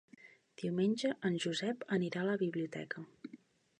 Diumenge 0.61 1.11
en 1.29 1.37
Josep 1.45 1.85
anirà 1.99 2.23
a 2.25 2.29
la 2.31 2.39
biblioteca. 2.45 3.09